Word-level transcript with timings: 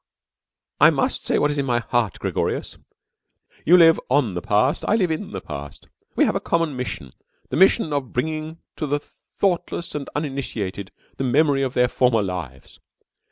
I 0.79 0.89
must 0.89 1.25
say 1.27 1.37
what 1.37 1.51
is 1.51 1.59
in 1.59 1.67
my 1.67 1.77
heart, 1.77 2.17
Gregorius. 2.17 2.75
You 3.67 3.77
live 3.77 3.99
on 4.09 4.33
the 4.33 4.41
Past, 4.41 4.83
I 4.87 4.95
live 4.95 5.11
in 5.11 5.29
the 5.29 5.41
Past. 5.41 5.85
We 6.15 6.25
have 6.25 6.35
a 6.35 6.39
common 6.39 6.75
mission 6.75 7.13
the 7.49 7.57
mission 7.57 7.93
of 7.93 8.11
bringing 8.11 8.57
to 8.77 8.87
the 8.87 8.99
thoughtless 9.37 9.93
and 9.93 10.09
uninitiated 10.15 10.91
the 11.17 11.23
memory 11.23 11.61
of 11.61 11.75
their 11.75 11.87
former 11.87 12.23
lives. 12.23 12.79